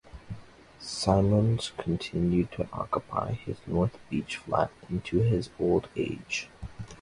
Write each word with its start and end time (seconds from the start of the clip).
Simmons 0.79 1.73
continued 1.77 2.51
to 2.53 2.67
occupy 2.73 3.33
his 3.33 3.57
North 3.67 3.99
Beach 4.09 4.37
flat 4.37 4.71
into 4.89 5.19
his 5.19 5.51
old 5.59 5.89
age. 5.95 6.49